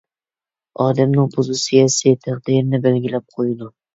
[0.85, 3.71] ئادەمنىڭ پوزىتسىيەسى تەقدىرىنى بەلگىلەپ قويىدۇ.